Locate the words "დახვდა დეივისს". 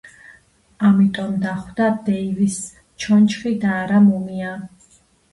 1.43-2.63